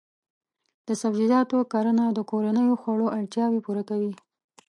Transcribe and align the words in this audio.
د 0.87 0.89
سبزیجاتو 1.01 1.57
کرنه 1.73 2.05
د 2.11 2.19
کورنیو 2.29 2.79
خوړو 2.81 3.05
اړتیاوې 3.17 3.59
پوره 3.65 3.83
کوي. 3.89 4.11